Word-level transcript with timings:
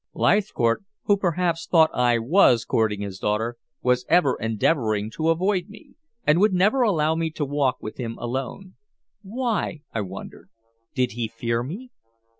Leithcourt, 0.15 0.83
who 1.03 1.15
perhaps 1.15 1.67
thought 1.67 1.91
I 1.93 2.17
was 2.17 2.65
courting 2.65 3.01
his 3.01 3.19
daughter, 3.19 3.57
was 3.83 4.03
ever 4.09 4.35
endeavoring 4.39 5.11
to 5.11 5.29
avoid 5.29 5.67
me, 5.69 5.93
and 6.25 6.39
would 6.39 6.53
never 6.53 6.81
allow 6.81 7.13
me 7.13 7.29
to 7.29 7.45
walk 7.45 7.77
with 7.81 7.97
him 7.97 8.17
alone. 8.17 8.73
Why? 9.21 9.81
I 9.93 10.01
wondered. 10.01 10.49
Did 10.95 11.11
he 11.11 11.27
fear 11.27 11.61
me? 11.61 11.91